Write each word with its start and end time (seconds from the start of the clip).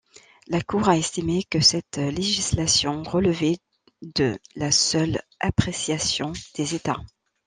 La 0.47 0.59
Cour 0.63 0.89
a 0.89 0.97
estimé 0.97 1.43
que 1.43 1.59
cette 1.59 1.97
législation 1.97 3.03
relevait 3.03 3.59
de 4.01 4.39
la 4.55 4.71
seule 4.71 5.21
appréciation 5.41 6.33
des 6.55 6.73
États. 6.73 6.99